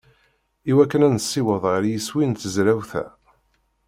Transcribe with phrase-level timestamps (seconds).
[0.69, 3.05] I wakken ad nessiweḍ ɣer yiswi n tezrawt-a.